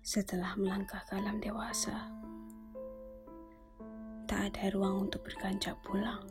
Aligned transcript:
Setelah 0.00 0.56
melangkah 0.56 1.04
ke 1.04 1.12
alam 1.12 1.36
dewasa, 1.44 2.08
tak 4.24 4.48
ada 4.48 4.72
ruang 4.72 5.04
untuk 5.04 5.20
berkancak 5.28 5.76
pulang 5.84 6.24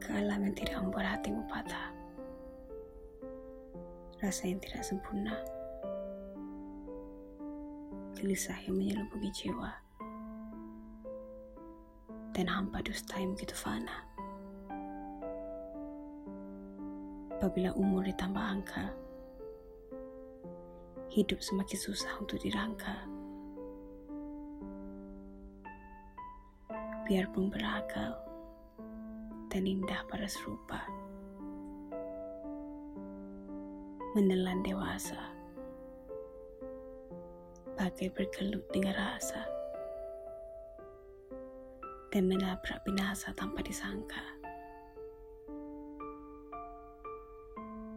ke 0.00 0.08
alam 0.08 0.40
yang 0.40 0.56
tidak 0.56 0.80
membuat 0.80 1.20
hatimu 1.20 1.44
patah. 1.52 1.92
Rasa 4.24 4.48
yang 4.48 4.56
tidak 4.64 4.88
sempurna, 4.88 5.36
gelisah 8.16 8.56
yang 8.64 8.80
menyelubungi 8.80 9.28
jiwa, 9.28 9.68
dan 12.32 12.48
hampa 12.48 12.80
dusta 12.80 13.20
yang 13.20 13.36
begitu 13.36 13.52
fana. 13.52 14.08
Apabila 17.36 17.76
umur 17.76 18.08
ditambah 18.08 18.40
angka, 18.40 19.09
hidup 21.10 21.42
semakin 21.42 21.74
susah 21.74 22.22
untuk 22.22 22.38
dirangka. 22.38 23.02
Biarpun 27.10 27.50
berakal 27.50 28.14
dan 29.50 29.66
indah 29.66 30.06
pada 30.06 30.30
serupa, 30.30 30.78
menelan 34.14 34.62
dewasa, 34.62 35.18
bagai 37.74 38.14
bergelut 38.14 38.62
dengan 38.70 38.94
rasa, 38.94 39.42
dan 42.14 42.30
menabrak 42.30 42.86
binasa 42.86 43.34
tanpa 43.34 43.66
disangka. 43.66 44.22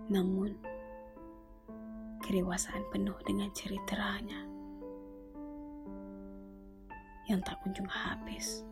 Namun, 0.10 0.73
kedewasaan 2.34 2.82
penuh 2.90 3.14
dengan 3.30 3.46
ceritanya. 3.54 4.42
Yang 7.30 7.46
tak 7.46 7.62
kunjung 7.62 7.86
habis. 7.86 8.66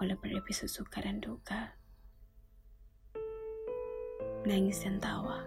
Oleh 0.00 0.16
berepisode 0.16 0.72
suka 0.72 1.04
dan 1.04 1.20
duka. 1.20 1.76
Nangis 4.48 4.80
dan 4.80 4.96
tawa. 4.96 5.44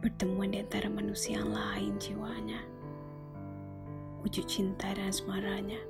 Pertemuan 0.00 0.56
di 0.56 0.64
antara 0.64 0.88
manusia 0.88 1.36
yang 1.36 1.52
lain 1.52 2.00
jiwanya. 2.00 2.64
Wujud 4.24 4.48
cinta 4.48 4.88
dan 4.96 5.12
semaranya 5.12 5.84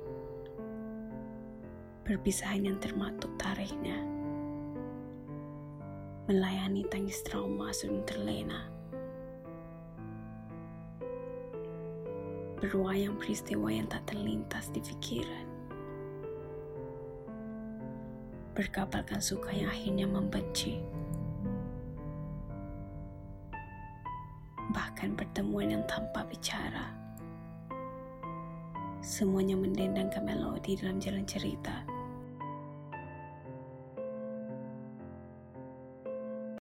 perpisahan 2.03 2.67
yang 2.67 2.75
termatuk 2.83 3.31
tarikhnya 3.39 3.95
melayani 6.27 6.83
tangis 6.91 7.23
trauma 7.23 7.71
sebelum 7.71 8.03
terlena 8.03 8.70
berwayang 12.61 13.17
peristiwa 13.17 13.73
yang 13.73 13.89
tak 13.89 14.05
terlintas 14.05 14.69
di 14.69 14.77
pikiran. 14.85 15.49
Berkapalkan 18.53 19.17
suka 19.17 19.49
yang 19.49 19.73
akhirnya 19.73 20.05
membenci. 20.05 20.77
Bahkan 24.69 25.17
pertemuan 25.17 25.73
yang 25.73 25.83
tanpa 25.89 26.21
bicara. 26.29 26.93
Semuanya 29.01 29.57
mendendang 29.57 30.13
ke 30.13 30.21
melodi 30.21 30.77
dalam 30.77 31.01
jalan 31.01 31.25
cerita. 31.25 31.90